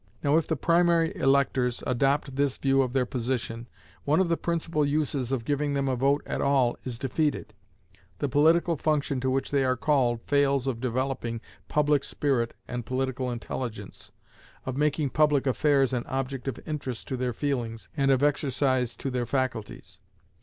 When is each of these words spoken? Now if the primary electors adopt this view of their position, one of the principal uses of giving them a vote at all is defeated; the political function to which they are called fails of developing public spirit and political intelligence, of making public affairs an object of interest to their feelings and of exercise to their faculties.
Now 0.23 0.35
if 0.37 0.47
the 0.47 0.55
primary 0.55 1.15
electors 1.15 1.83
adopt 1.85 2.35
this 2.35 2.57
view 2.57 2.81
of 2.81 2.91
their 2.91 3.05
position, 3.05 3.67
one 4.03 4.19
of 4.19 4.29
the 4.29 4.35
principal 4.35 4.83
uses 4.83 5.31
of 5.31 5.45
giving 5.45 5.75
them 5.75 5.87
a 5.87 5.95
vote 5.95 6.23
at 6.25 6.41
all 6.41 6.75
is 6.83 6.97
defeated; 6.97 7.53
the 8.17 8.27
political 8.27 8.75
function 8.75 9.19
to 9.21 9.29
which 9.29 9.51
they 9.51 9.63
are 9.63 9.77
called 9.77 10.23
fails 10.23 10.65
of 10.65 10.81
developing 10.81 11.39
public 11.69 12.03
spirit 12.03 12.55
and 12.67 12.83
political 12.83 13.29
intelligence, 13.29 14.11
of 14.65 14.75
making 14.75 15.11
public 15.11 15.45
affairs 15.45 15.93
an 15.93 16.03
object 16.07 16.47
of 16.47 16.59
interest 16.65 17.07
to 17.09 17.15
their 17.15 17.31
feelings 17.31 17.87
and 17.95 18.09
of 18.09 18.23
exercise 18.23 18.95
to 18.95 19.11
their 19.11 19.27
faculties. 19.27 19.99